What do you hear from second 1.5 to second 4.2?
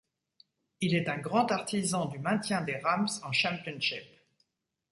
artisan du maintien des Rams en Championship.